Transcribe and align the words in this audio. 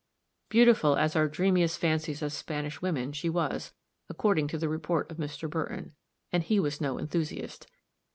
Beautiful 0.49 0.95
as 0.97 1.15
our 1.15 1.27
dreamiest 1.27 1.77
fancies 1.77 2.23
of 2.23 2.33
Spanish 2.33 2.81
women 2.81 3.11
she 3.13 3.29
was, 3.29 3.71
according 4.09 4.47
to 4.47 4.57
the 4.57 4.67
report 4.67 5.11
of 5.11 5.17
Mr. 5.17 5.47
Burton, 5.47 5.93
and 6.31 6.41
he 6.41 6.59
was 6.59 6.81
no 6.81 6.97
enthusiast. 6.97 7.67